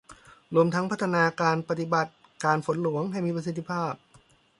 [0.55, 2.11] รวมทั้งพัฒนาการปฏิบัติ
[2.45, 3.93] การฝนหลวงให้มีประสิทธิภาพ